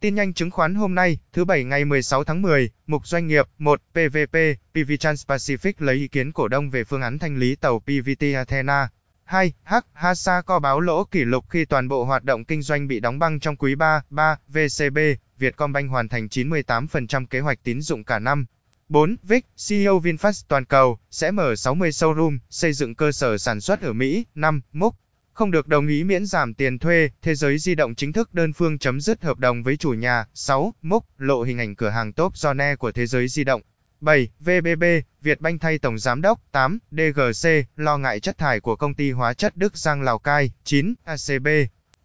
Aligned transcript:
Tin 0.00 0.14
nhanh 0.14 0.34
chứng 0.34 0.50
khoán 0.50 0.74
hôm 0.74 0.94
nay, 0.94 1.18
thứ 1.32 1.44
Bảy 1.44 1.64
ngày 1.64 1.84
16 1.84 2.24
tháng 2.24 2.42
10, 2.42 2.70
mục 2.86 3.06
doanh 3.06 3.26
nghiệp 3.26 3.46
1. 3.58 3.80
PVP, 3.92 4.36
PV 4.72 4.92
Trans-Pacific 5.00 5.72
lấy 5.78 5.96
ý 5.96 6.08
kiến 6.08 6.32
cổ 6.32 6.48
đông 6.48 6.70
về 6.70 6.84
phương 6.84 7.02
án 7.02 7.18
thanh 7.18 7.36
lý 7.36 7.56
tàu 7.56 7.78
PVT 7.78 8.24
Athena. 8.36 8.88
2. 9.24 9.52
H. 9.64 9.74
Hasa 9.92 10.42
co 10.42 10.58
báo 10.58 10.80
lỗ 10.80 11.04
kỷ 11.04 11.24
lục 11.24 11.44
khi 11.50 11.64
toàn 11.64 11.88
bộ 11.88 12.04
hoạt 12.04 12.24
động 12.24 12.44
kinh 12.44 12.62
doanh 12.62 12.88
bị 12.88 13.00
đóng 13.00 13.18
băng 13.18 13.40
trong 13.40 13.56
quý 13.56 13.74
3. 13.74 14.02
3. 14.10 14.36
VCB, 14.48 14.98
Vietcombank 15.38 15.90
hoàn 15.90 16.08
thành 16.08 16.26
98% 16.26 17.26
kế 17.26 17.40
hoạch 17.40 17.58
tín 17.62 17.80
dụng 17.80 18.04
cả 18.04 18.18
năm. 18.18 18.46
4. 18.88 19.16
Vic, 19.22 19.46
CEO 19.68 20.00
VinFast 20.00 20.44
toàn 20.48 20.64
cầu, 20.64 20.98
sẽ 21.10 21.30
mở 21.30 21.56
60 21.56 21.90
showroom, 21.90 22.38
xây 22.50 22.72
dựng 22.72 22.94
cơ 22.94 23.12
sở 23.12 23.38
sản 23.38 23.60
xuất 23.60 23.82
ở 23.82 23.92
Mỹ. 23.92 24.26
5. 24.34 24.60
Múc, 24.72 24.94
không 25.38 25.50
được 25.50 25.68
đồng 25.68 25.86
ý 25.86 26.04
miễn 26.04 26.26
giảm 26.26 26.54
tiền 26.54 26.78
thuê, 26.78 27.10
Thế 27.22 27.34
giới 27.34 27.58
di 27.58 27.74
động 27.74 27.94
chính 27.94 28.12
thức 28.12 28.34
đơn 28.34 28.52
phương 28.52 28.78
chấm 28.78 29.00
dứt 29.00 29.22
hợp 29.22 29.38
đồng 29.38 29.62
với 29.62 29.76
chủ 29.76 29.90
nhà. 29.90 30.26
6. 30.34 30.74
Mốc 30.82 31.04
lộ 31.18 31.42
hình 31.42 31.58
ảnh 31.58 31.76
cửa 31.76 31.88
hàng 31.88 32.12
top 32.12 32.32
Zone 32.32 32.76
của 32.76 32.92
Thế 32.92 33.06
giới 33.06 33.28
di 33.28 33.44
động. 33.44 33.62
7. 34.00 34.28
VBB, 34.40 34.84
Vietbank 35.20 35.60
thay 35.60 35.78
Tổng 35.78 35.98
Giám 35.98 36.22
đốc. 36.22 36.40
8. 36.52 36.78
DGC, 36.90 37.48
lo 37.76 37.98
ngại 37.98 38.20
chất 38.20 38.38
thải 38.38 38.60
của 38.60 38.76
công 38.76 38.94
ty 38.94 39.10
hóa 39.10 39.34
chất 39.34 39.56
Đức 39.56 39.76
Giang 39.76 40.02
Lào 40.02 40.18
Cai. 40.18 40.50
9. 40.64 40.94
ACB, 41.04 41.48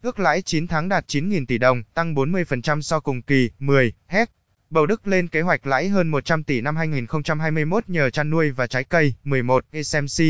ước 0.01 0.19
lãi 0.19 0.41
9 0.41 0.67
tháng 0.67 0.89
đạt 0.89 1.05
9.000 1.07 1.45
tỷ 1.45 1.57
đồng, 1.57 1.83
tăng 1.93 2.15
40% 2.15 2.81
so 2.81 2.99
cùng 2.99 3.21
kỳ. 3.21 3.49
10. 3.59 3.93
HEC, 4.07 4.29
Bầu 4.69 4.85
Đức 4.85 5.07
lên 5.07 5.27
kế 5.27 5.41
hoạch 5.41 5.67
lãi 5.67 5.89
hơn 5.89 6.07
100 6.07 6.43
tỷ 6.43 6.61
năm 6.61 6.75
2021 6.75 7.89
nhờ 7.89 8.09
chăn 8.09 8.29
nuôi 8.29 8.51
và 8.51 8.67
trái 8.67 8.83
cây. 8.83 9.13
11. 9.23 9.65
SMC, 9.83 10.23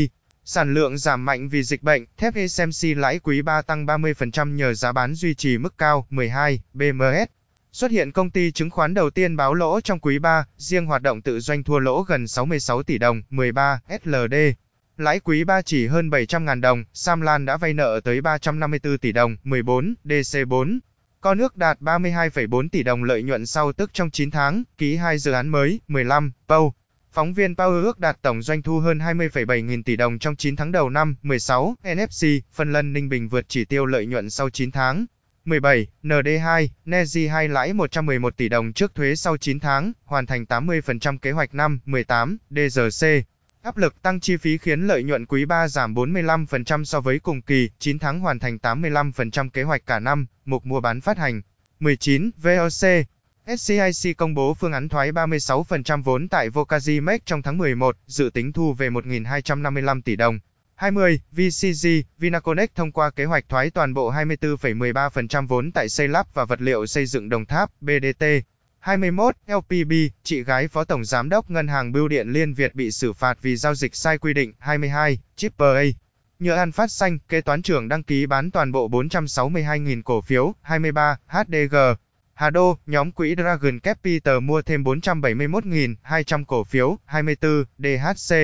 Sản 0.46 0.74
lượng 0.74 0.98
giảm 0.98 1.24
mạnh 1.24 1.48
vì 1.48 1.62
dịch 1.62 1.82
bệnh, 1.82 2.04
thép 2.16 2.34
SMC 2.48 2.96
lãi 2.96 3.18
quý 3.18 3.42
3 3.42 3.62
tăng 3.62 3.86
30% 3.86 4.54
nhờ 4.54 4.74
giá 4.74 4.92
bán 4.92 5.14
duy 5.14 5.34
trì 5.34 5.58
mức 5.58 5.78
cao. 5.78 6.06
12. 6.10 6.60
BMS 6.74 7.28
Xuất 7.72 7.90
hiện 7.90 8.12
công 8.12 8.30
ty 8.30 8.52
chứng 8.52 8.70
khoán 8.70 8.94
đầu 8.94 9.10
tiên 9.10 9.36
báo 9.36 9.54
lỗ 9.54 9.80
trong 9.80 9.98
quý 9.98 10.18
3, 10.18 10.44
riêng 10.56 10.86
hoạt 10.86 11.02
động 11.02 11.22
tự 11.22 11.40
doanh 11.40 11.62
thua 11.62 11.78
lỗ 11.78 12.02
gần 12.02 12.28
66 12.28 12.82
tỷ 12.82 12.98
đồng. 12.98 13.22
13. 13.30 13.80
SLD 14.04 14.34
Lãi 14.96 15.20
quý 15.20 15.44
3 15.44 15.62
chỉ 15.62 15.86
hơn 15.86 16.10
700.000 16.10 16.60
đồng, 16.60 16.84
Sam 16.92 17.20
Lan 17.20 17.44
đã 17.44 17.56
vay 17.56 17.72
nợ 17.72 18.00
tới 18.04 18.20
354 18.20 18.98
tỷ 18.98 19.12
đồng. 19.12 19.36
14. 19.44 19.94
DC4 20.04 20.78
Có 21.20 21.34
nước 21.34 21.56
đạt 21.56 21.80
32,4 21.80 22.68
tỷ 22.68 22.82
đồng 22.82 23.04
lợi 23.04 23.22
nhuận 23.22 23.46
sau 23.46 23.72
tức 23.72 23.90
trong 23.92 24.10
9 24.10 24.30
tháng, 24.30 24.62
ký 24.78 24.96
2 24.96 25.18
dự 25.18 25.32
án 25.32 25.48
mới. 25.48 25.80
15. 25.88 26.32
POW 26.48 26.70
Phóng 27.14 27.34
viên 27.34 27.54
Power 27.54 27.82
ước 27.84 27.98
đạt 27.98 28.22
tổng 28.22 28.42
doanh 28.42 28.62
thu 28.62 28.80
hơn 28.80 28.98
20,7 28.98 29.64
nghìn 29.64 29.82
tỷ 29.82 29.96
đồng 29.96 30.18
trong 30.18 30.36
9 30.36 30.56
tháng 30.56 30.72
đầu 30.72 30.90
năm. 30.90 31.16
16. 31.22 31.74
NFC, 31.82 32.26
phân 32.52 32.72
lân 32.72 32.92
Ninh 32.92 33.08
Bình 33.08 33.28
vượt 33.28 33.48
chỉ 33.48 33.64
tiêu 33.64 33.86
lợi 33.86 34.06
nhuận 34.06 34.30
sau 34.30 34.50
9 34.50 34.70
tháng. 34.70 35.06
17. 35.44 35.86
ND2, 36.02 36.68
Nezi 36.86 37.30
2 37.30 37.48
lãi 37.48 37.72
111 37.72 38.36
tỷ 38.36 38.48
đồng 38.48 38.72
trước 38.72 38.94
thuế 38.94 39.16
sau 39.16 39.36
9 39.36 39.60
tháng, 39.60 39.92
hoàn 40.04 40.26
thành 40.26 40.44
80% 40.44 41.18
kế 41.18 41.30
hoạch 41.30 41.54
năm. 41.54 41.80
18. 41.84 42.38
DRC, 42.50 43.06
Áp 43.62 43.76
lực 43.76 44.02
tăng 44.02 44.20
chi 44.20 44.36
phí 44.36 44.58
khiến 44.58 44.86
lợi 44.86 45.02
nhuận 45.02 45.26
quý 45.26 45.44
3 45.44 45.68
giảm 45.68 45.94
45% 45.94 46.84
so 46.84 47.00
với 47.00 47.18
cùng 47.18 47.42
kỳ, 47.42 47.70
9 47.78 47.98
tháng 47.98 48.20
hoàn 48.20 48.38
thành 48.38 48.58
85% 48.62 49.50
kế 49.50 49.62
hoạch 49.62 49.86
cả 49.86 50.00
năm, 50.00 50.26
mục 50.44 50.66
mua 50.66 50.80
bán 50.80 51.00
phát 51.00 51.18
hành. 51.18 51.42
19. 51.80 52.30
VOC, 52.42 53.06
SCIC 53.46 54.16
công 54.16 54.34
bố 54.34 54.54
phương 54.54 54.72
án 54.72 54.88
thoái 54.88 55.12
36% 55.12 56.02
vốn 56.02 56.28
tại 56.28 56.50
Vocazimex 56.50 57.18
trong 57.26 57.42
tháng 57.42 57.58
11, 57.58 57.96
dự 58.06 58.30
tính 58.34 58.52
thu 58.52 58.72
về 58.72 58.90
1.255 58.90 60.02
tỷ 60.02 60.16
đồng. 60.16 60.38
20. 60.74 61.20
VCG, 61.32 61.88
Vinaconex 62.18 62.68
thông 62.74 62.92
qua 62.92 63.10
kế 63.10 63.24
hoạch 63.24 63.48
thoái 63.48 63.70
toàn 63.70 63.94
bộ 63.94 64.12
24,13% 64.12 65.46
vốn 65.46 65.72
tại 65.72 65.88
xây 65.88 66.08
lắp 66.08 66.26
và 66.34 66.44
vật 66.44 66.60
liệu 66.60 66.86
xây 66.86 67.06
dựng 67.06 67.28
Đồng 67.28 67.46
Tháp, 67.46 67.70
BDT. 67.80 68.24
21. 68.78 69.34
LPB, 69.46 69.92
chị 70.22 70.44
gái 70.44 70.68
Phó 70.68 70.84
Tổng 70.84 71.04
Giám 71.04 71.28
đốc 71.28 71.50
Ngân 71.50 71.68
hàng 71.68 71.92
Bưu 71.92 72.08
điện 72.08 72.28
Liên 72.28 72.54
Việt 72.54 72.74
bị 72.74 72.90
xử 72.90 73.12
phạt 73.12 73.38
vì 73.42 73.56
giao 73.56 73.74
dịch 73.74 73.96
sai 73.96 74.18
quy 74.18 74.34
định. 74.34 74.52
22. 74.58 75.18
Chipper 75.36 75.76
A. 75.76 75.84
Nhựa 76.38 76.56
An 76.56 76.72
Phát 76.72 76.90
Xanh, 76.90 77.18
kế 77.28 77.40
toán 77.40 77.62
trưởng 77.62 77.88
đăng 77.88 78.02
ký 78.02 78.26
bán 78.26 78.50
toàn 78.50 78.72
bộ 78.72 78.88
462.000 78.88 80.02
cổ 80.02 80.20
phiếu. 80.20 80.54
23. 80.62 81.16
HDG, 81.26 81.76
Hà 82.34 82.50
Đô, 82.50 82.78
nhóm 82.86 83.12
quỹ 83.12 83.34
Dragon 83.34 83.78
Capital 83.78 84.40
mua 84.40 84.62
thêm 84.62 84.84
471.200 84.84 86.44
cổ 86.44 86.64
phiếu, 86.64 86.98
24, 87.04 87.64
DHC. 87.78 88.34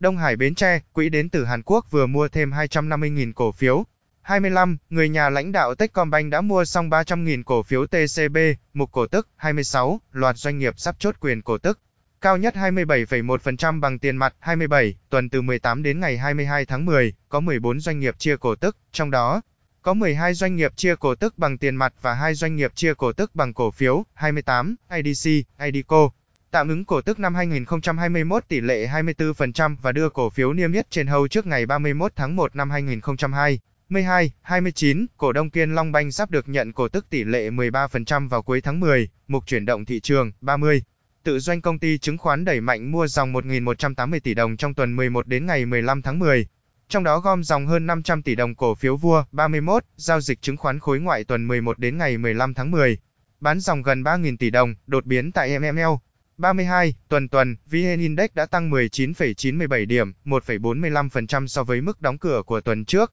Đông 0.00 0.16
Hải 0.16 0.36
Bến 0.36 0.54
Tre, 0.54 0.80
quỹ 0.92 1.08
đến 1.08 1.28
từ 1.28 1.44
Hàn 1.44 1.62
Quốc 1.62 1.90
vừa 1.90 2.06
mua 2.06 2.28
thêm 2.28 2.50
250.000 2.50 3.32
cổ 3.32 3.52
phiếu. 3.52 3.84
25, 4.22 4.76
người 4.90 5.08
nhà 5.08 5.30
lãnh 5.30 5.52
đạo 5.52 5.74
Techcombank 5.74 6.30
đã 6.30 6.40
mua 6.40 6.64
xong 6.64 6.90
300.000 6.90 7.42
cổ 7.42 7.62
phiếu 7.62 7.86
TCB, 7.86 8.36
mục 8.74 8.92
cổ 8.92 9.06
tức. 9.06 9.28
26, 9.36 10.00
loạt 10.12 10.36
doanh 10.36 10.58
nghiệp 10.58 10.74
sắp 10.76 10.96
chốt 10.98 11.14
quyền 11.20 11.42
cổ 11.42 11.58
tức. 11.58 11.80
Cao 12.20 12.36
nhất 12.36 12.54
27,1% 12.56 13.80
bằng 13.80 13.98
tiền 13.98 14.16
mặt. 14.16 14.34
27, 14.38 14.94
tuần 15.10 15.28
từ 15.28 15.42
18 15.42 15.82
đến 15.82 16.00
ngày 16.00 16.18
22 16.18 16.64
tháng 16.64 16.84
10, 16.84 17.14
có 17.28 17.40
14 17.40 17.80
doanh 17.80 18.00
nghiệp 18.00 18.18
chia 18.18 18.36
cổ 18.36 18.54
tức, 18.54 18.76
trong 18.92 19.10
đó, 19.10 19.40
có 19.82 19.94
12 19.94 20.34
doanh 20.34 20.56
nghiệp 20.56 20.72
chia 20.76 20.94
cổ 20.96 21.14
tức 21.14 21.38
bằng 21.38 21.58
tiền 21.58 21.76
mặt 21.76 21.94
và 22.02 22.14
2 22.14 22.34
doanh 22.34 22.56
nghiệp 22.56 22.72
chia 22.74 22.94
cổ 22.94 23.12
tức 23.12 23.34
bằng 23.34 23.54
cổ 23.54 23.70
phiếu, 23.70 24.04
28, 24.14 24.76
IDC, 24.90 25.30
IDCO. 25.58 26.10
Tạm 26.50 26.68
ứng 26.68 26.84
cổ 26.84 27.00
tức 27.00 27.18
năm 27.18 27.34
2021 27.34 28.48
tỷ 28.48 28.60
lệ 28.60 28.86
24% 28.86 29.76
và 29.82 29.92
đưa 29.92 30.08
cổ 30.08 30.30
phiếu 30.30 30.52
niêm 30.52 30.72
yết 30.72 30.90
trên 30.90 31.06
hầu 31.06 31.28
trước 31.28 31.46
ngày 31.46 31.66
31 31.66 32.12
tháng 32.16 32.36
1 32.36 32.56
năm 32.56 32.70
2022. 32.70 33.58
12, 33.88 34.32
29, 34.42 35.06
cổ 35.16 35.32
đông 35.32 35.50
Kiên 35.50 35.74
Long 35.74 35.92
Banh 35.92 36.12
sắp 36.12 36.30
được 36.30 36.48
nhận 36.48 36.72
cổ 36.72 36.88
tức 36.88 37.10
tỷ 37.10 37.24
lệ 37.24 37.50
13% 37.50 38.28
vào 38.28 38.42
cuối 38.42 38.60
tháng 38.60 38.80
10, 38.80 39.08
mục 39.28 39.46
chuyển 39.46 39.64
động 39.64 39.84
thị 39.84 40.00
trường, 40.00 40.32
30. 40.40 40.82
Tự 41.22 41.38
doanh 41.38 41.60
công 41.60 41.78
ty 41.78 41.98
chứng 41.98 42.18
khoán 42.18 42.44
đẩy 42.44 42.60
mạnh 42.60 42.92
mua 42.92 43.06
dòng 43.06 43.32
1.180 43.32 44.20
tỷ 44.20 44.34
đồng 44.34 44.56
trong 44.56 44.74
tuần 44.74 44.96
11 44.96 45.26
đến 45.26 45.46
ngày 45.46 45.66
15 45.66 46.02
tháng 46.02 46.18
10 46.18 46.46
trong 46.88 47.04
đó 47.04 47.20
gom 47.20 47.44
dòng 47.44 47.66
hơn 47.66 47.86
500 47.86 48.22
tỷ 48.22 48.34
đồng 48.34 48.54
cổ 48.54 48.74
phiếu 48.74 48.96
vua 48.96 49.24
31, 49.32 49.84
giao 49.96 50.20
dịch 50.20 50.42
chứng 50.42 50.56
khoán 50.56 50.80
khối 50.80 51.00
ngoại 51.00 51.24
tuần 51.24 51.48
11 51.48 51.78
đến 51.78 51.98
ngày 51.98 52.18
15 52.18 52.54
tháng 52.54 52.70
10. 52.70 52.98
Bán 53.40 53.60
dòng 53.60 53.82
gần 53.82 54.02
3.000 54.02 54.36
tỷ 54.36 54.50
đồng, 54.50 54.74
đột 54.86 55.04
biến 55.04 55.32
tại 55.32 55.58
MML. 55.58 55.94
32, 56.36 56.94
tuần 57.08 57.28
tuần, 57.28 57.56
VN 57.66 58.00
Index 58.00 58.30
đã 58.34 58.46
tăng 58.46 58.70
19,97 58.70 59.86
điểm, 59.86 60.12
1,45% 60.24 61.46
so 61.46 61.64
với 61.64 61.80
mức 61.80 62.00
đóng 62.00 62.18
cửa 62.18 62.42
của 62.46 62.60
tuần 62.60 62.84
trước. 62.84 63.12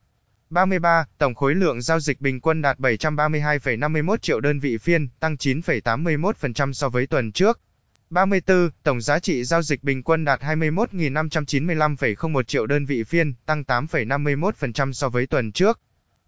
33, 0.50 1.06
tổng 1.18 1.36
khối 1.36 1.56
lượng 1.56 1.82
giao 1.82 2.00
dịch 2.00 2.22
bình 2.22 2.42
quân 2.42 2.62
đạt 2.62 2.80
732,51 2.80 4.18
triệu 4.18 4.40
đơn 4.40 4.60
vị 4.60 4.78
phiên, 4.78 5.08
tăng 5.20 5.36
9,81% 5.36 6.74
so 6.74 6.90
với 6.90 7.08
tuần 7.08 7.32
trước. 7.32 7.60
34, 8.10 8.70
tổng 8.84 9.02
giá 9.02 9.20
trị 9.20 9.44
giao 9.44 9.62
dịch 9.62 9.84
bình 9.84 10.04
quân 10.04 10.26
đạt 10.26 10.42
21.595,01 10.42 12.44
triệu 12.44 12.66
đơn 12.66 12.86
vị 12.86 13.04
phiên, 13.04 13.34
tăng 13.46 13.64
8,51% 13.68 14.92
so 14.92 15.10
với 15.10 15.28
tuần 15.28 15.52
trước. 15.52 15.80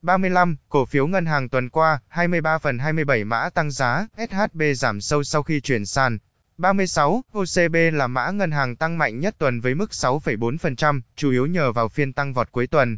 35, 0.01 0.57
cổ 0.69 0.85
phiếu 0.85 1.07
ngân 1.07 1.25
hàng 1.25 1.49
tuần 1.49 1.69
qua, 1.69 1.99
23 2.07 2.57
phần 2.57 2.79
27 2.79 3.23
mã 3.23 3.49
tăng 3.49 3.71
giá, 3.71 4.07
SHB 4.17 4.61
giảm 4.75 5.01
sâu 5.01 5.23
sau 5.23 5.43
khi 5.43 5.61
chuyển 5.61 5.85
sàn. 5.85 6.17
36, 6.57 7.21
OCB 7.33 7.75
là 7.93 8.07
mã 8.07 8.31
ngân 8.31 8.51
hàng 8.51 8.75
tăng 8.75 8.97
mạnh 8.97 9.19
nhất 9.19 9.35
tuần 9.37 9.61
với 9.61 9.75
mức 9.75 9.89
6,4%, 9.91 11.01
chủ 11.15 11.31
yếu 11.31 11.45
nhờ 11.45 11.71
vào 11.71 11.89
phiên 11.89 12.13
tăng 12.13 12.33
vọt 12.33 12.51
cuối 12.51 12.67
tuần. 12.67 12.97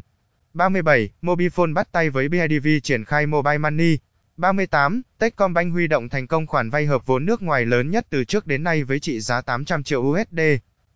37, 0.54 1.10
Mobifone 1.22 1.74
bắt 1.74 1.92
tay 1.92 2.10
với 2.10 2.28
BIDV 2.28 2.68
triển 2.82 3.04
khai 3.04 3.26
Mobile 3.26 3.58
Money, 3.58 3.96
38. 4.40 5.02
Techcombank 5.18 5.72
huy 5.72 5.86
động 5.86 6.08
thành 6.08 6.26
công 6.26 6.46
khoản 6.46 6.70
vay 6.70 6.86
hợp 6.86 7.06
vốn 7.06 7.24
nước 7.24 7.42
ngoài 7.42 7.66
lớn 7.66 7.90
nhất 7.90 8.06
từ 8.10 8.24
trước 8.24 8.46
đến 8.46 8.62
nay 8.64 8.84
với 8.84 9.00
trị 9.00 9.20
giá 9.20 9.40
800 9.40 9.82
triệu 9.82 10.00
USD. 10.00 10.40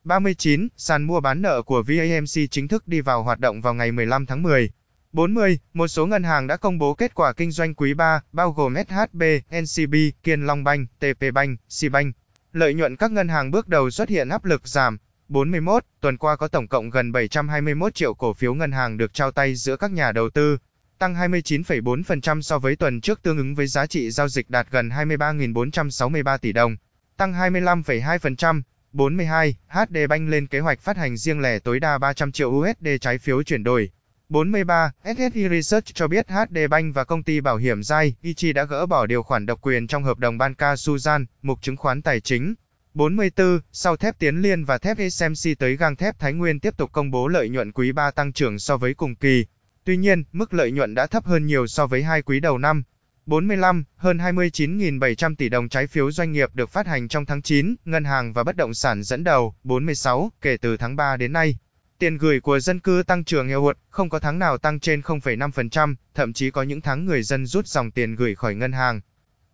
39. 0.04 0.68
Sàn 0.76 1.02
mua 1.02 1.20
bán 1.20 1.42
nợ 1.42 1.62
của 1.62 1.82
VAMC 1.82 2.50
chính 2.50 2.68
thức 2.68 2.88
đi 2.88 3.00
vào 3.00 3.22
hoạt 3.22 3.40
động 3.40 3.60
vào 3.60 3.74
ngày 3.74 3.92
15 3.92 4.26
tháng 4.26 4.42
10. 4.42 4.70
40. 5.12 5.58
Một 5.74 5.88
số 5.88 6.06
ngân 6.06 6.22
hàng 6.22 6.46
đã 6.46 6.56
công 6.56 6.78
bố 6.78 6.94
kết 6.94 7.14
quả 7.14 7.32
kinh 7.32 7.50
doanh 7.50 7.74
quý 7.74 7.94
3, 7.94 8.22
bao 8.32 8.52
gồm 8.52 8.74
SHB, 8.88 9.22
NCB, 9.60 9.94
Kiên 10.22 10.46
Long 10.46 10.64
Bank, 10.64 10.88
TP 10.98 11.34
Bank, 11.34 11.60
Bank. 11.92 12.16
Lợi 12.52 12.74
nhuận 12.74 12.96
các 12.96 13.12
ngân 13.12 13.28
hàng 13.28 13.50
bước 13.50 13.68
đầu 13.68 13.90
xuất 13.90 14.08
hiện 14.08 14.28
áp 14.28 14.44
lực 14.44 14.68
giảm. 14.68 14.98
41. 15.28 15.84
Tuần 16.00 16.16
qua 16.16 16.36
có 16.36 16.48
tổng 16.48 16.68
cộng 16.68 16.90
gần 16.90 17.12
721 17.12 17.94
triệu 17.94 18.14
cổ 18.14 18.32
phiếu 18.32 18.54
ngân 18.54 18.72
hàng 18.72 18.96
được 18.96 19.14
trao 19.14 19.30
tay 19.30 19.54
giữa 19.54 19.76
các 19.76 19.92
nhà 19.92 20.12
đầu 20.12 20.30
tư 20.30 20.58
tăng 21.04 21.14
29,4% 21.14 22.40
so 22.40 22.58
với 22.58 22.76
tuần 22.76 23.00
trước 23.00 23.22
tương 23.22 23.36
ứng 23.36 23.54
với 23.54 23.66
giá 23.66 23.86
trị 23.86 24.10
giao 24.10 24.28
dịch 24.28 24.50
đạt 24.50 24.66
gần 24.70 24.88
23.463 24.88 26.38
tỷ 26.38 26.52
đồng, 26.52 26.76
tăng 27.16 27.32
25,2%. 27.32 28.62
42. 28.92 29.54
HD 29.68 29.96
Bank 30.08 30.28
lên 30.28 30.46
kế 30.46 30.60
hoạch 30.60 30.80
phát 30.80 30.96
hành 30.96 31.16
riêng 31.16 31.40
lẻ 31.40 31.58
tối 31.58 31.80
đa 31.80 31.98
300 31.98 32.32
triệu 32.32 32.50
USD 32.50 32.88
trái 33.00 33.18
phiếu 33.18 33.42
chuyển 33.42 33.64
đổi. 33.64 33.90
43. 34.28 34.92
SSI 35.04 35.48
Research 35.48 35.94
cho 35.94 36.08
biết 36.08 36.30
HD 36.30 36.58
Bank 36.70 36.94
và 36.94 37.04
công 37.04 37.22
ty 37.22 37.40
bảo 37.40 37.56
hiểm 37.56 37.82
Giai, 37.82 38.14
Ichi 38.22 38.52
đã 38.52 38.64
gỡ 38.64 38.86
bỏ 38.86 39.06
điều 39.06 39.22
khoản 39.22 39.46
độc 39.46 39.58
quyền 39.62 39.86
trong 39.86 40.04
hợp 40.04 40.18
đồng 40.18 40.38
Banca 40.38 40.74
Suzan, 40.74 41.24
mục 41.42 41.62
chứng 41.62 41.76
khoán 41.76 42.02
tài 42.02 42.20
chính. 42.20 42.54
44. 42.94 43.60
Sau 43.72 43.96
thép 43.96 44.18
Tiến 44.18 44.36
Liên 44.36 44.64
và 44.64 44.78
thép 44.78 44.96
SMC 45.10 45.58
tới 45.58 45.76
gang 45.76 45.96
thép 45.96 46.18
Thái 46.18 46.32
Nguyên 46.32 46.60
tiếp 46.60 46.76
tục 46.76 46.92
công 46.92 47.10
bố 47.10 47.28
lợi 47.28 47.48
nhuận 47.48 47.72
quý 47.72 47.92
3 47.92 48.10
tăng 48.10 48.32
trưởng 48.32 48.58
so 48.58 48.76
với 48.76 48.94
cùng 48.94 49.16
kỳ. 49.16 49.46
Tuy 49.84 49.96
nhiên, 49.96 50.24
mức 50.32 50.54
lợi 50.54 50.70
nhuận 50.72 50.94
đã 50.94 51.06
thấp 51.06 51.24
hơn 51.24 51.46
nhiều 51.46 51.66
so 51.66 51.86
với 51.86 52.02
hai 52.02 52.22
quý 52.22 52.40
đầu 52.40 52.58
năm. 52.58 52.82
45. 53.26 53.84
Hơn 53.96 54.18
29.700 54.18 55.34
tỷ 55.34 55.48
đồng 55.48 55.68
trái 55.68 55.86
phiếu 55.86 56.10
doanh 56.10 56.32
nghiệp 56.32 56.48
được 56.54 56.70
phát 56.70 56.86
hành 56.86 57.08
trong 57.08 57.26
tháng 57.26 57.42
9, 57.42 57.74
ngân 57.84 58.04
hàng 58.04 58.32
và 58.32 58.44
bất 58.44 58.56
động 58.56 58.74
sản 58.74 59.02
dẫn 59.02 59.24
đầu. 59.24 59.54
46. 59.64 60.32
Kể 60.40 60.56
từ 60.56 60.76
tháng 60.76 60.96
3 60.96 61.16
đến 61.16 61.32
nay, 61.32 61.58
tiền 61.98 62.18
gửi 62.18 62.40
của 62.40 62.60
dân 62.60 62.80
cư 62.80 63.02
tăng 63.06 63.24
trưởng 63.24 63.48
eo 63.48 63.64
uột, 63.64 63.76
không 63.90 64.08
có 64.10 64.18
tháng 64.18 64.38
nào 64.38 64.58
tăng 64.58 64.80
trên 64.80 65.00
0,5%, 65.00 65.94
thậm 66.14 66.32
chí 66.32 66.50
có 66.50 66.62
những 66.62 66.80
tháng 66.80 67.06
người 67.06 67.22
dân 67.22 67.46
rút 67.46 67.66
dòng 67.66 67.90
tiền 67.90 68.14
gửi 68.14 68.34
khỏi 68.34 68.54
ngân 68.54 68.72
hàng. 68.72 69.00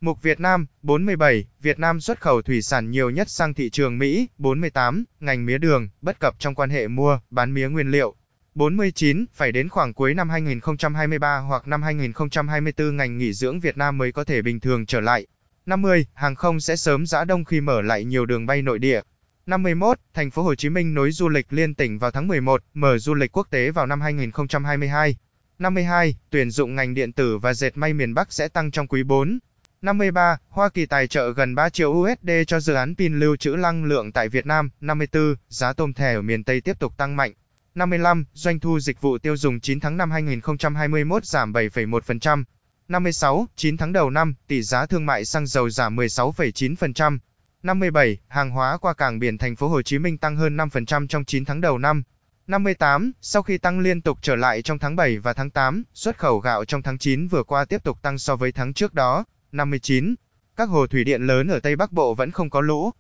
Mục 0.01 0.23
Việt 0.23 0.41
Nam, 0.41 0.67
47, 0.83 1.45
Việt 1.61 1.79
Nam 1.79 2.01
xuất 2.01 2.21
khẩu 2.21 2.43
thủy 2.43 2.63
sản 2.63 2.91
nhiều 2.91 3.11
nhất 3.11 3.31
sang 3.31 3.55
thị 3.55 3.71
trường 3.71 3.99
Mỹ, 3.99 4.29
48, 4.39 5.05
ngành 5.21 5.47
mía 5.47 5.59
đường, 5.59 5.89
bất 6.01 6.21
cập 6.21 6.39
trong 6.39 6.55
quan 6.55 6.71
hệ 6.71 6.89
mua, 6.89 7.21
bán 7.31 7.55
mía 7.55 7.69
nguyên 7.69 7.91
liệu. 7.91 8.15
49, 8.55 9.25
phải 9.35 9.53
đến 9.53 9.69
khoảng 9.69 9.95
cuối 9.95 10.15
năm 10.15 10.29
2023 10.29 11.39
hoặc 11.39 11.69
năm 11.69 11.83
2024 11.83 12.97
ngành 12.97 13.19
nghỉ 13.19 13.33
dưỡng 13.33 13.61
Việt 13.61 13.77
Nam 13.77 13.99
mới 13.99 14.13
có 14.13 14.25
thể 14.25 14.43
bình 14.43 14.61
thường 14.61 14.87
trở 14.87 15.01
lại. 15.01 15.27
50, 15.67 16.07
hàng 16.15 16.35
không 16.35 16.61
sẽ 16.61 16.77
sớm 16.77 17.07
giã 17.07 17.25
đông 17.25 17.45
khi 17.45 17.61
mở 17.61 17.83
lại 17.83 18.05
nhiều 18.05 18.27
đường 18.27 18.47
bay 18.47 18.63
nội 18.63 18.79
địa. 18.79 19.01
51, 19.47 19.99
thành 20.15 20.31
phố 20.31 20.43
Hồ 20.43 20.55
Chí 20.55 20.69
Minh 20.69 20.95
nối 20.95 21.11
du 21.11 21.29
lịch 21.29 21.47
liên 21.51 21.75
tỉnh 21.75 21.99
vào 21.99 22.11
tháng 22.11 22.29
11, 22.29 22.63
mở 22.75 22.99
du 22.99 23.15
lịch 23.15 23.37
quốc 23.37 23.47
tế 23.51 23.71
vào 23.71 23.87
năm 23.87 24.01
2022. 24.01 25.17
52, 25.59 26.17
tuyển 26.31 26.51
dụng 26.51 26.75
ngành 26.75 26.95
điện 26.95 27.13
tử 27.13 27.39
và 27.39 27.55
dệt 27.55 27.77
may 27.77 27.93
miền 27.93 28.15
Bắc 28.15 28.33
sẽ 28.33 28.49
tăng 28.49 28.71
trong 28.71 28.87
quý 28.87 29.03
4. 29.03 29.39
53. 29.83 30.39
Hoa 30.49 30.69
Kỳ 30.69 30.87
tài 30.87 31.07
trợ 31.07 31.33
gần 31.33 31.55
3 31.55 31.69
triệu 31.69 31.91
USD 31.91 32.31
cho 32.47 32.61
dự 32.61 32.75
án 32.75 32.95
pin 32.95 33.21
lưu 33.21 33.37
trữ 33.37 33.51
năng 33.51 33.85
lượng 33.85 34.13
tại 34.13 34.29
Việt 34.29 34.47
Nam. 34.47 34.71
54. 34.81 35.35
Giá 35.49 35.73
tôm 35.73 35.93
thẻ 35.93 36.15
ở 36.15 36.23
miền 36.23 36.45
Tây 36.45 36.61
tiếp 36.61 36.79
tục 36.79 36.97
tăng 36.97 37.17
mạnh. 37.17 37.33
55. 37.75 38.25
Doanh 38.33 38.61
thu 38.61 38.81
dịch 38.81 39.01
vụ 39.01 39.19
tiêu 39.19 39.37
dùng 39.37 39.61
9 39.61 39.81
tháng 39.81 39.97
năm 39.97 40.11
2021 40.11 41.25
giảm 41.25 41.53
7,1%. 41.53 42.45
56. 42.89 43.47
9 43.57 43.77
tháng 43.77 43.93
đầu 43.93 44.11
năm, 44.11 44.35
tỷ 44.47 44.63
giá 44.63 44.87
thương 44.87 45.07
mại 45.07 45.25
xăng 45.25 45.47
dầu 45.47 45.71
giảm 45.71 45.97
16,9%. 45.97 47.19
57. 47.63 48.19
Hàng 48.29 48.51
hóa 48.51 48.79
qua 48.79 48.95
cảng 48.95 49.19
biển 49.19 49.39
thành 49.39 49.57
phố 49.57 49.69
Hồ 49.69 49.83
Chí 49.83 49.99
Minh 49.99 50.19
tăng 50.19 50.37
hơn 50.37 50.57
5% 50.57 51.07
trong 51.07 51.25
9 51.25 51.45
tháng 51.45 51.61
đầu 51.61 51.79
năm. 51.79 52.03
58. 52.47 53.13
Sau 53.21 53.43
khi 53.43 53.59
tăng 53.59 53.81
liên 53.81 54.01
tục 54.01 54.19
trở 54.23 54.37
lại 54.37 54.63
trong 54.63 54.79
tháng 54.79 54.97
7 54.97 55.19
và 55.19 55.33
tháng 55.33 55.51
8, 55.51 55.83
xuất 55.95 56.19
khẩu 56.19 56.39
gạo 56.39 56.65
trong 56.65 56.83
tháng 56.83 56.99
9 56.99 57.29
vừa 57.29 57.43
qua 57.43 57.65
tiếp 57.65 57.85
tục 57.85 58.03
tăng 58.03 58.19
so 58.19 58.37
với 58.37 58.53
tháng 58.53 58.73
trước 58.73 58.95
đó. 58.95 59.25
59. 59.53 60.15
Các 60.57 60.69
hồ 60.69 60.87
thủy 60.87 61.05
điện 61.05 61.23
lớn 61.23 61.49
ở 61.49 61.61
Tây 61.61 61.77
Bắc 61.77 61.93
Bộ 61.93 62.15
vẫn 62.15 62.31
không 62.31 62.51
có 62.51 62.61
lũ. 62.61 62.91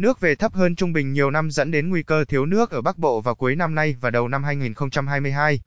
Nước 0.00 0.20
về 0.20 0.34
thấp 0.34 0.54
hơn 0.54 0.76
trung 0.76 0.92
bình 0.92 1.12
nhiều 1.12 1.30
năm 1.30 1.50
dẫn 1.50 1.70
đến 1.70 1.88
nguy 1.88 2.02
cơ 2.02 2.24
thiếu 2.24 2.46
nước 2.46 2.70
ở 2.70 2.82
Bắc 2.82 2.98
Bộ 2.98 3.20
vào 3.20 3.34
cuối 3.34 3.56
năm 3.56 3.74
nay 3.74 3.96
và 4.00 4.10
đầu 4.10 4.28
năm 4.28 4.44
2022. 4.44 5.60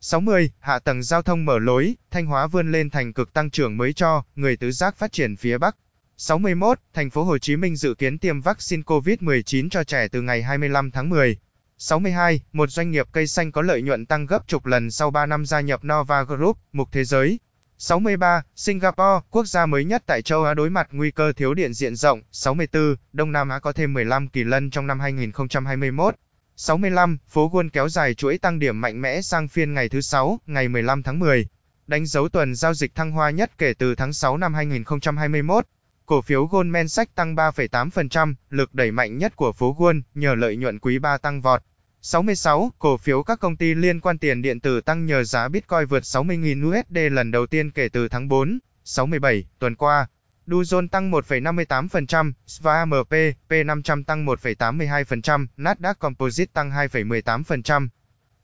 60. 0.00 0.50
Hạ 0.60 0.78
tầng 0.78 1.02
giao 1.02 1.22
thông 1.22 1.44
mở 1.44 1.58
lối, 1.58 1.94
Thanh 2.10 2.26
Hóa 2.26 2.46
vươn 2.46 2.72
lên 2.72 2.90
thành 2.90 3.12
cực 3.12 3.32
tăng 3.32 3.50
trưởng 3.50 3.76
mới 3.76 3.92
cho, 3.92 4.24
người 4.36 4.56
tứ 4.56 4.72
giác 4.72 4.96
phát 4.96 5.12
triển 5.12 5.36
phía 5.36 5.58
Bắc. 5.58 5.76
61. 6.16 6.78
Thành 6.94 7.10
phố 7.10 7.24
Hồ 7.24 7.38
Chí 7.38 7.56
Minh 7.56 7.76
dự 7.76 7.94
kiến 7.94 8.18
tiêm 8.18 8.40
vaccine 8.40 8.82
COVID-19 8.82 9.68
cho 9.68 9.84
trẻ 9.84 10.08
từ 10.08 10.22
ngày 10.22 10.42
25 10.42 10.90
tháng 10.90 11.08
10. 11.08 11.36
62. 11.78 12.40
Một 12.52 12.70
doanh 12.70 12.90
nghiệp 12.90 13.06
cây 13.12 13.26
xanh 13.26 13.52
có 13.52 13.62
lợi 13.62 13.82
nhuận 13.82 14.06
tăng 14.06 14.26
gấp 14.26 14.48
chục 14.48 14.66
lần 14.66 14.90
sau 14.90 15.10
3 15.10 15.26
năm 15.26 15.46
gia 15.46 15.60
nhập 15.60 15.80
Nova 15.84 16.22
Group, 16.22 16.58
mục 16.72 16.88
thế 16.92 17.04
giới. 17.04 17.38
63. 17.78 18.42
Singapore, 18.56 19.20
quốc 19.30 19.46
gia 19.46 19.66
mới 19.66 19.84
nhất 19.84 20.02
tại 20.06 20.22
châu 20.22 20.44
Á 20.44 20.54
đối 20.54 20.70
mặt 20.70 20.88
nguy 20.92 21.10
cơ 21.10 21.32
thiếu 21.32 21.54
điện 21.54 21.74
diện 21.74 21.96
rộng. 21.96 22.22
64. 22.32 22.96
Đông 23.12 23.32
Nam 23.32 23.48
Á 23.48 23.58
có 23.58 23.72
thêm 23.72 23.92
15 23.92 24.28
kỳ 24.28 24.44
lân 24.44 24.70
trong 24.70 24.86
năm 24.86 25.00
2021. 25.00 26.14
65. 26.56 27.18
Phố 27.28 27.50
Wall 27.50 27.68
kéo 27.72 27.88
dài 27.88 28.14
chuỗi 28.14 28.38
tăng 28.38 28.58
điểm 28.58 28.80
mạnh 28.80 29.02
mẽ 29.02 29.22
sang 29.22 29.48
phiên 29.48 29.74
ngày 29.74 29.88
thứ 29.88 30.00
6, 30.00 30.40
ngày 30.46 30.68
15 30.68 31.02
tháng 31.02 31.18
10. 31.18 31.46
Đánh 31.86 32.06
dấu 32.06 32.28
tuần 32.28 32.54
giao 32.54 32.74
dịch 32.74 32.94
thăng 32.94 33.10
hoa 33.10 33.30
nhất 33.30 33.50
kể 33.58 33.74
từ 33.78 33.94
tháng 33.94 34.12
6 34.12 34.36
năm 34.36 34.54
2021. 34.54 35.66
Cổ 36.06 36.22
phiếu 36.22 36.46
Goldman 36.46 36.88
Sachs 36.88 37.14
tăng 37.14 37.34
3,8%, 37.34 38.34
lực 38.50 38.74
đẩy 38.74 38.90
mạnh 38.90 39.18
nhất 39.18 39.36
của 39.36 39.52
phố 39.52 39.76
Wall, 39.78 40.00
nhờ 40.14 40.34
lợi 40.34 40.56
nhuận 40.56 40.78
quý 40.78 40.98
3 40.98 41.18
tăng 41.18 41.40
vọt. 41.40 41.62
66. 42.04 42.72
Cổ 42.78 42.96
phiếu 42.96 43.22
các 43.22 43.40
công 43.40 43.56
ty 43.56 43.74
liên 43.74 44.00
quan 44.00 44.18
tiền 44.18 44.42
điện 44.42 44.60
tử 44.60 44.80
tăng 44.80 45.06
nhờ 45.06 45.24
giá 45.24 45.48
Bitcoin 45.48 45.86
vượt 45.86 46.02
60.000 46.02 46.68
USD 46.68 47.14
lần 47.14 47.30
đầu 47.30 47.46
tiên 47.46 47.70
kể 47.70 47.88
từ 47.88 48.08
tháng 48.08 48.28
4. 48.28 48.58
67. 48.84 49.44
Tuần 49.58 49.74
qua, 49.74 50.06
Dow 50.46 50.62
Jones 50.62 50.88
tăng 50.88 51.10
1,58%, 51.10 52.32
SVAMP, 52.46 53.14
P500 53.48 54.04
tăng 54.04 54.26
1,82%, 54.26 55.46
Nasdaq 55.56 55.94
Composite 55.94 56.50
tăng 56.52 56.70
2,18%. 56.70 57.88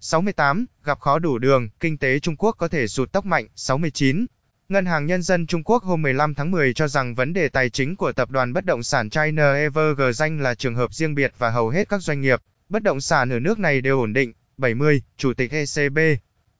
68. 0.00 0.66
Gặp 0.84 1.00
khó 1.00 1.18
đủ 1.18 1.38
đường, 1.38 1.68
kinh 1.80 1.98
tế 1.98 2.18
Trung 2.18 2.36
Quốc 2.36 2.56
có 2.58 2.68
thể 2.68 2.86
sụt 2.86 3.12
tốc 3.12 3.24
mạnh. 3.24 3.46
69. 3.56 4.26
Ngân 4.68 4.86
hàng 4.86 5.06
Nhân 5.06 5.22
dân 5.22 5.46
Trung 5.46 5.64
Quốc 5.64 5.82
hôm 5.82 6.02
15 6.02 6.34
tháng 6.34 6.50
10 6.50 6.74
cho 6.74 6.88
rằng 6.88 7.14
vấn 7.14 7.32
đề 7.32 7.48
tài 7.48 7.70
chính 7.70 7.96
của 7.96 8.12
tập 8.12 8.30
đoàn 8.30 8.52
bất 8.52 8.64
động 8.64 8.82
sản 8.82 9.10
China 9.10 9.52
Evergrande 9.52 10.12
danh 10.12 10.40
là 10.40 10.54
trường 10.54 10.74
hợp 10.74 10.94
riêng 10.94 11.14
biệt 11.14 11.32
và 11.38 11.50
hầu 11.50 11.68
hết 11.68 11.88
các 11.88 12.02
doanh 12.02 12.20
nghiệp 12.20 12.40
bất 12.70 12.82
động 12.82 13.00
sản 13.00 13.32
ở 13.32 13.40
nước 13.40 13.58
này 13.58 13.80
đều 13.80 14.00
ổn 14.00 14.12
định. 14.12 14.32
70. 14.56 15.02
Chủ 15.16 15.32
tịch 15.34 15.52
ECB 15.52 15.98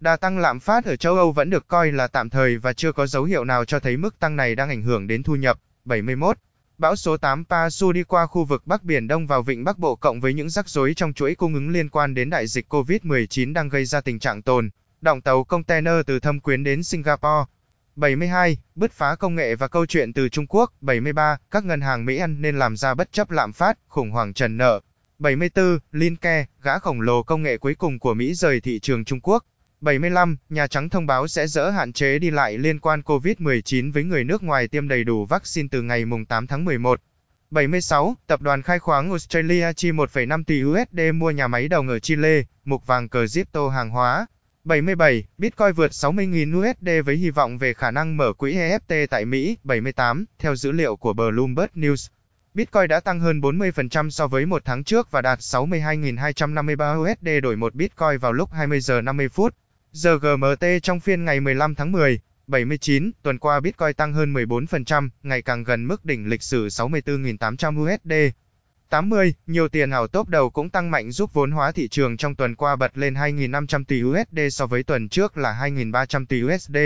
Đà 0.00 0.16
tăng 0.16 0.38
lạm 0.38 0.60
phát 0.60 0.84
ở 0.84 0.96
châu 0.96 1.16
Âu 1.16 1.32
vẫn 1.32 1.50
được 1.50 1.68
coi 1.68 1.92
là 1.92 2.06
tạm 2.06 2.30
thời 2.30 2.58
và 2.58 2.72
chưa 2.72 2.92
có 2.92 3.06
dấu 3.06 3.24
hiệu 3.24 3.44
nào 3.44 3.64
cho 3.64 3.80
thấy 3.80 3.96
mức 3.96 4.18
tăng 4.18 4.36
này 4.36 4.54
đang 4.54 4.68
ảnh 4.68 4.82
hưởng 4.82 5.06
đến 5.06 5.22
thu 5.22 5.36
nhập. 5.36 5.58
71. 5.84 6.36
Bão 6.78 6.96
số 6.96 7.16
8 7.16 7.44
Pasu 7.44 7.92
đi 7.92 8.02
qua 8.02 8.26
khu 8.26 8.44
vực 8.44 8.66
Bắc 8.66 8.82
Biển 8.82 9.08
Đông 9.08 9.26
vào 9.26 9.42
vịnh 9.42 9.64
Bắc 9.64 9.78
Bộ 9.78 9.96
cộng 9.96 10.20
với 10.20 10.34
những 10.34 10.50
rắc 10.50 10.68
rối 10.68 10.94
trong 10.94 11.12
chuỗi 11.12 11.34
cung 11.34 11.54
ứng 11.54 11.70
liên 11.70 11.88
quan 11.88 12.14
đến 12.14 12.30
đại 12.30 12.46
dịch 12.46 12.72
COVID-19 12.72 13.52
đang 13.52 13.68
gây 13.68 13.84
ra 13.84 14.00
tình 14.00 14.18
trạng 14.18 14.42
tồn, 14.42 14.70
động 15.00 15.20
tàu 15.20 15.44
container 15.44 15.94
từ 16.06 16.20
thâm 16.20 16.40
quyến 16.40 16.64
đến 16.64 16.82
Singapore. 16.82 17.44
72. 17.96 18.58
Bứt 18.74 18.92
phá 18.92 19.14
công 19.14 19.34
nghệ 19.34 19.54
và 19.54 19.68
câu 19.68 19.86
chuyện 19.86 20.12
từ 20.12 20.28
Trung 20.28 20.46
Quốc. 20.46 20.72
73. 20.80 21.38
Các 21.50 21.64
ngân 21.64 21.80
hàng 21.80 22.04
Mỹ 22.04 22.16
ăn 22.16 22.42
nên 22.42 22.58
làm 22.58 22.76
ra 22.76 22.94
bất 22.94 23.12
chấp 23.12 23.30
lạm 23.30 23.52
phát, 23.52 23.78
khủng 23.88 24.10
hoảng 24.10 24.32
trần 24.32 24.56
nợ. 24.56 24.80
74. 25.20 25.78
Linke, 25.92 26.46
gã 26.62 26.78
khổng 26.78 27.00
lồ 27.00 27.22
công 27.22 27.42
nghệ 27.42 27.58
cuối 27.58 27.74
cùng 27.74 27.98
của 27.98 28.14
Mỹ 28.14 28.34
rời 28.34 28.60
thị 28.60 28.80
trường 28.80 29.04
Trung 29.04 29.20
Quốc. 29.22 29.44
75. 29.80 30.36
Nhà 30.48 30.66
Trắng 30.66 30.88
thông 30.88 31.06
báo 31.06 31.28
sẽ 31.28 31.46
dỡ 31.46 31.70
hạn 31.70 31.92
chế 31.92 32.18
đi 32.18 32.30
lại 32.30 32.58
liên 32.58 32.78
quan 32.78 33.00
COVID-19 33.00 33.92
với 33.92 34.04
người 34.04 34.24
nước 34.24 34.42
ngoài 34.42 34.68
tiêm 34.68 34.88
đầy 34.88 35.04
đủ 35.04 35.24
vaccine 35.26 35.68
từ 35.70 35.82
ngày 35.82 36.04
8 36.28 36.46
tháng 36.46 36.64
11. 36.64 37.00
76. 37.50 38.16
Tập 38.26 38.42
đoàn 38.42 38.62
khai 38.62 38.78
khoáng 38.78 39.10
Australia 39.10 39.72
chi 39.72 39.90
1,5 39.90 40.44
tỷ 40.44 40.64
USD 40.64 41.00
mua 41.14 41.30
nhà 41.30 41.48
máy 41.48 41.68
đồng 41.68 41.88
ở 41.88 41.98
Chile, 41.98 42.42
mục 42.64 42.86
vàng 42.86 43.08
cờ 43.08 43.26
crypto 43.26 43.68
hàng 43.68 43.90
hóa. 43.90 44.26
77. 44.64 45.24
Bitcoin 45.38 45.72
vượt 45.72 45.90
60.000 45.90 46.58
USD 46.60 47.06
với 47.06 47.16
hy 47.16 47.30
vọng 47.30 47.58
về 47.58 47.74
khả 47.74 47.90
năng 47.90 48.16
mở 48.16 48.32
quỹ 48.32 48.54
EFT 48.54 49.06
tại 49.06 49.24
Mỹ. 49.24 49.56
78. 49.64 50.24
Theo 50.38 50.56
dữ 50.56 50.72
liệu 50.72 50.96
của 50.96 51.12
Bloomberg 51.12 51.70
News, 51.74 52.08
Bitcoin 52.54 52.88
đã 52.88 53.00
tăng 53.00 53.20
hơn 53.20 53.40
40% 53.40 54.10
so 54.10 54.26
với 54.26 54.46
một 54.46 54.62
tháng 54.64 54.84
trước 54.84 55.10
và 55.10 55.22
đạt 55.22 55.38
62.253 55.38 57.02
USD 57.02 57.28
đổi 57.42 57.56
một 57.56 57.74
Bitcoin 57.74 58.18
vào 58.20 58.32
lúc 58.32 58.52
20 58.52 58.80
giờ 58.80 59.00
50 59.00 59.28
phút. 59.28 59.54
Giờ 59.92 60.18
GMT 60.18 60.64
trong 60.82 61.00
phiên 61.00 61.24
ngày 61.24 61.40
15 61.40 61.74
tháng 61.74 61.92
10, 61.92 62.20
79, 62.46 63.10
tuần 63.22 63.38
qua 63.38 63.60
Bitcoin 63.60 63.94
tăng 63.94 64.12
hơn 64.12 64.34
14%, 64.34 65.08
ngày 65.22 65.42
càng 65.42 65.64
gần 65.64 65.86
mức 65.86 66.04
đỉnh 66.04 66.28
lịch 66.28 66.42
sử 66.42 66.66
64.800 66.66 67.94
USD. 67.94 68.34
80, 68.88 69.34
nhiều 69.46 69.68
tiền 69.68 69.90
ảo 69.90 70.06
top 70.06 70.28
đầu 70.28 70.50
cũng 70.50 70.70
tăng 70.70 70.90
mạnh 70.90 71.10
giúp 71.10 71.34
vốn 71.34 71.50
hóa 71.50 71.72
thị 71.72 71.88
trường 71.88 72.16
trong 72.16 72.34
tuần 72.34 72.54
qua 72.54 72.76
bật 72.76 72.98
lên 72.98 73.14
2.500 73.14 73.84
tỷ 73.84 74.02
USD 74.02 74.38
so 74.50 74.66
với 74.66 74.82
tuần 74.82 75.08
trước 75.08 75.36
là 75.36 75.58
2.300 75.62 76.26
tỷ 76.26 76.44
USD. 76.44 76.76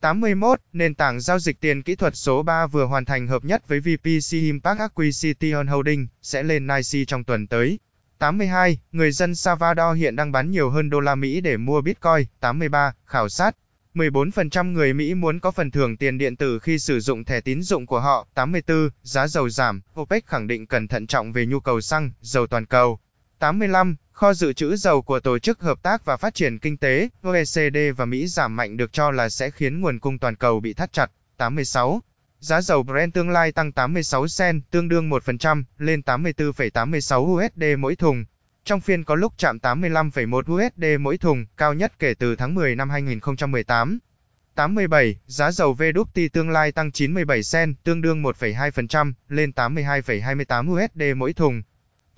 81, 0.00 0.60
nền 0.72 0.94
tảng 0.94 1.20
giao 1.20 1.38
dịch 1.38 1.60
tiền 1.60 1.82
kỹ 1.82 1.94
thuật 1.94 2.16
số 2.16 2.42
3 2.42 2.66
vừa 2.66 2.84
hoàn 2.84 3.04
thành 3.04 3.26
hợp 3.26 3.44
nhất 3.44 3.68
với 3.68 3.80
VPC 3.80 4.32
Impact 4.32 4.78
Acquisition 4.78 5.66
Holding, 5.66 6.06
sẽ 6.22 6.42
lên 6.42 6.66
NYSE 6.66 7.04
trong 7.04 7.24
tuần 7.24 7.46
tới. 7.46 7.78
82, 8.18 8.78
người 8.92 9.12
dân 9.12 9.34
Salvador 9.34 9.96
hiện 9.96 10.16
đang 10.16 10.32
bán 10.32 10.50
nhiều 10.50 10.70
hơn 10.70 10.90
đô 10.90 11.00
la 11.00 11.14
Mỹ 11.14 11.40
để 11.40 11.56
mua 11.56 11.80
Bitcoin. 11.80 12.26
83, 12.40 12.94
khảo 13.06 13.28
sát. 13.28 13.56
14% 13.94 14.72
người 14.72 14.92
Mỹ 14.94 15.14
muốn 15.14 15.40
có 15.40 15.50
phần 15.50 15.70
thưởng 15.70 15.96
tiền 15.96 16.18
điện 16.18 16.36
tử 16.36 16.58
khi 16.58 16.78
sử 16.78 17.00
dụng 17.00 17.24
thẻ 17.24 17.40
tín 17.40 17.62
dụng 17.62 17.86
của 17.86 18.00
họ. 18.00 18.26
84, 18.34 18.88
giá 19.02 19.26
dầu 19.26 19.48
giảm. 19.48 19.80
OPEC 20.00 20.26
khẳng 20.26 20.46
định 20.46 20.66
cần 20.66 20.88
thận 20.88 21.06
trọng 21.06 21.32
về 21.32 21.46
nhu 21.46 21.60
cầu 21.60 21.80
xăng, 21.80 22.10
dầu 22.20 22.46
toàn 22.46 22.66
cầu. 22.66 23.00
85, 23.40 23.96
Kho 24.12 24.34
dự 24.34 24.52
trữ 24.52 24.76
dầu 24.76 25.02
của 25.02 25.20
Tổ 25.20 25.38
chức 25.38 25.60
Hợp 25.60 25.82
tác 25.82 26.04
và 26.04 26.16
Phát 26.16 26.34
triển 26.34 26.58
Kinh 26.58 26.76
tế, 26.76 27.08
OECD 27.22 27.76
và 27.96 28.04
Mỹ 28.04 28.26
giảm 28.26 28.56
mạnh 28.56 28.76
được 28.76 28.92
cho 28.92 29.10
là 29.10 29.28
sẽ 29.28 29.50
khiến 29.50 29.80
nguồn 29.80 29.98
cung 29.98 30.18
toàn 30.18 30.36
cầu 30.36 30.60
bị 30.60 30.72
thắt 30.74 30.92
chặt. 30.92 31.10
86. 31.36 32.02
Giá 32.40 32.60
dầu 32.60 32.82
Brent 32.82 33.14
tương 33.14 33.30
lai 33.30 33.52
tăng 33.52 33.72
86 33.72 34.26
cent, 34.38 34.70
tương 34.70 34.88
đương 34.88 35.10
1%, 35.10 35.64
lên 35.78 36.00
84,86 36.06 37.46
USD 37.46 37.78
mỗi 37.78 37.96
thùng. 37.96 38.24
Trong 38.64 38.80
phiên 38.80 39.04
có 39.04 39.14
lúc 39.14 39.32
chạm 39.36 39.58
85,1 39.58 40.66
USD 40.66 41.00
mỗi 41.00 41.18
thùng, 41.18 41.46
cao 41.56 41.74
nhất 41.74 41.92
kể 41.98 42.14
từ 42.14 42.36
tháng 42.36 42.54
10 42.54 42.74
năm 42.74 42.90
2018. 42.90 43.98
87. 44.54 45.16
Giá 45.26 45.50
dầu 45.50 45.74
WTI 45.78 46.28
tương 46.32 46.50
lai 46.50 46.72
tăng 46.72 46.92
97 46.92 47.40
cent, 47.52 47.76
tương 47.82 48.02
đương 48.02 48.22
1,2%, 48.22 49.12
lên 49.28 49.52
82,28 49.56 50.72
USD 50.72 51.16
mỗi 51.16 51.32
thùng. 51.32 51.62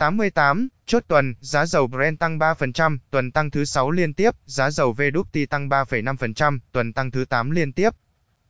88. 0.02 0.68
Chốt 0.86 1.04
tuần, 1.08 1.34
giá 1.40 1.66
dầu 1.66 1.86
Brent 1.86 2.18
tăng 2.18 2.38
3%, 2.38 2.98
tuần 3.10 3.32
tăng 3.32 3.50
thứ 3.50 3.64
6 3.64 3.90
liên 3.90 4.14
tiếp, 4.14 4.30
giá 4.46 4.70
dầu 4.70 4.94
WTI 4.94 5.46
tăng 5.46 5.68
3,5%, 5.68 6.58
tuần 6.72 6.92
tăng 6.92 7.10
thứ 7.10 7.24
8 7.24 7.50
liên 7.50 7.72
tiếp. 7.72 7.90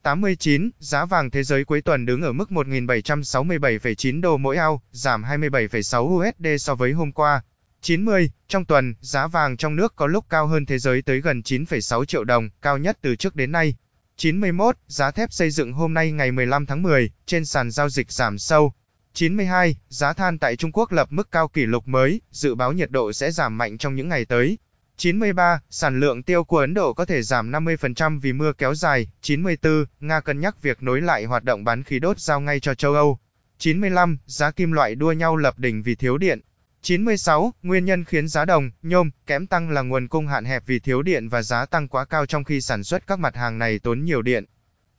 89, 0.03 0.69
giá 0.79 1.05
vàng 1.05 1.31
thế 1.31 1.43
giới 1.43 1.65
cuối 1.65 1.81
tuần 1.81 2.05
đứng 2.05 2.21
ở 2.21 2.31
mức 2.31 2.49
1.767,9 2.49 4.21
đô 4.21 4.37
mỗi 4.37 4.57
ao, 4.57 4.81
giảm 4.91 5.23
27,6 5.23 6.29
USD 6.29 6.63
so 6.65 6.75
với 6.75 6.91
hôm 6.91 7.11
qua. 7.11 7.41
90, 7.81 8.31
trong 8.47 8.65
tuần, 8.65 8.95
giá 9.01 9.27
vàng 9.27 9.57
trong 9.57 9.75
nước 9.75 9.95
có 9.95 10.07
lúc 10.07 10.25
cao 10.29 10.47
hơn 10.47 10.65
thế 10.65 10.79
giới 10.79 11.01
tới 11.01 11.21
gần 11.21 11.41
9,6 11.45 12.05
triệu 12.05 12.23
đồng, 12.23 12.49
cao 12.61 12.77
nhất 12.77 12.97
từ 13.01 13.15
trước 13.15 13.35
đến 13.35 13.51
nay. 13.51 13.75
91, 14.17 14.75
giá 14.87 15.11
thép 15.11 15.33
xây 15.33 15.49
dựng 15.49 15.73
hôm 15.73 15.93
nay 15.93 16.11
ngày 16.11 16.31
15 16.31 16.65
tháng 16.65 16.81
10, 16.81 17.11
trên 17.25 17.45
sàn 17.45 17.71
giao 17.71 17.89
dịch 17.89 18.11
giảm 18.11 18.37
sâu. 18.37 18.73
92, 19.15 19.75
giá 19.89 20.13
than 20.13 20.39
tại 20.39 20.55
Trung 20.55 20.71
Quốc 20.71 20.91
lập 20.91 21.07
mức 21.11 21.31
cao 21.31 21.47
kỷ 21.47 21.65
lục 21.65 21.87
mới, 21.87 22.21
dự 22.31 22.55
báo 22.55 22.73
nhiệt 22.73 22.91
độ 22.91 23.13
sẽ 23.13 23.31
giảm 23.31 23.57
mạnh 23.57 23.77
trong 23.77 23.95
những 23.95 24.09
ngày 24.09 24.25
tới. 24.25 24.57
93. 24.97 25.61
Sản 25.69 25.99
lượng 25.99 26.23
tiêu 26.23 26.43
của 26.43 26.57
Ấn 26.57 26.73
Độ 26.73 26.93
có 26.93 27.05
thể 27.05 27.21
giảm 27.21 27.51
50% 27.51 28.19
vì 28.19 28.33
mưa 28.33 28.53
kéo 28.53 28.75
dài. 28.75 29.07
94. 29.21 29.85
Nga 29.99 30.19
cân 30.19 30.39
nhắc 30.39 30.61
việc 30.61 30.83
nối 30.83 31.01
lại 31.01 31.25
hoạt 31.25 31.43
động 31.43 31.63
bán 31.63 31.83
khí 31.83 31.99
đốt 31.99 32.19
giao 32.19 32.41
ngay 32.41 32.59
cho 32.59 32.75
châu 32.75 32.93
Âu. 32.93 33.19
95. 33.57 34.17
Giá 34.25 34.51
kim 34.51 34.71
loại 34.71 34.95
đua 34.95 35.11
nhau 35.11 35.35
lập 35.35 35.59
đỉnh 35.59 35.83
vì 35.83 35.95
thiếu 35.95 36.17
điện. 36.17 36.39
96. 36.81 37.53
Nguyên 37.63 37.85
nhân 37.85 38.03
khiến 38.03 38.27
giá 38.27 38.45
đồng, 38.45 38.71
nhôm, 38.81 39.09
kẽm 39.25 39.47
tăng 39.47 39.69
là 39.69 39.81
nguồn 39.81 40.07
cung 40.07 40.27
hạn 40.27 40.45
hẹp 40.45 40.63
vì 40.65 40.79
thiếu 40.79 41.01
điện 41.01 41.29
và 41.29 41.41
giá 41.41 41.65
tăng 41.65 41.87
quá 41.87 42.05
cao 42.05 42.25
trong 42.25 42.43
khi 42.43 42.61
sản 42.61 42.83
xuất 42.83 43.07
các 43.07 43.19
mặt 43.19 43.35
hàng 43.35 43.57
này 43.57 43.79
tốn 43.79 44.03
nhiều 44.03 44.21
điện. 44.21 44.45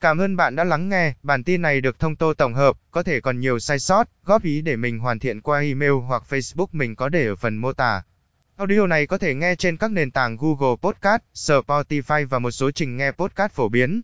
Cảm 0.01 0.19
ơn 0.19 0.37
bạn 0.37 0.57
đã 0.57 0.65
lắng 0.65 0.89
nghe, 0.89 1.15
bản 1.23 1.45
tin 1.45 1.63
này 1.63 1.81
được 1.81 1.99
thông 1.99 2.17
tô 2.17 2.35
tổng 2.35 2.55
hợp, 2.55 2.77
có 2.91 3.03
thể 3.03 3.21
còn 3.21 3.41
nhiều 3.41 3.59
sai 3.59 3.79
sót, 3.79 4.09
góp 4.25 4.43
ý 4.43 4.61
để 4.61 4.77
mình 4.77 4.99
hoàn 4.99 5.19
thiện 5.19 5.41
qua 5.41 5.61
email 5.61 5.93
hoặc 5.93 6.23
Facebook 6.29 6.67
mình 6.73 6.97
có 6.97 7.09
để 7.09 7.27
ở 7.27 7.37
phần 7.37 7.57
mô 7.57 7.73
tả. 7.73 8.03
Audio 8.57 8.87
này 8.87 9.07
có 9.07 9.19
thể 9.19 9.35
nghe 9.35 9.55
trên 9.55 9.77
các 9.77 9.91
nền 9.91 10.11
tảng 10.11 10.37
Google 10.37 10.77
Podcast, 10.83 11.23
Spotify 11.35 12.29
và 12.29 12.39
một 12.39 12.51
số 12.51 12.71
trình 12.71 12.97
nghe 12.97 13.11
podcast 13.11 13.53
phổ 13.53 13.69
biến. 13.69 14.03